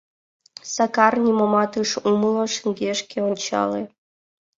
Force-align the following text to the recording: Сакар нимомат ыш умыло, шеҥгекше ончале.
Сакар 0.73 1.13
нимомат 1.25 1.73
ыш 1.81 1.91
умыло, 2.09 2.43
шеҥгекше 2.53 3.19
ончале. 3.29 3.81